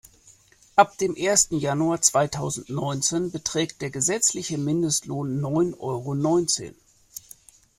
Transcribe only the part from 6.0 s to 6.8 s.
neunzehn.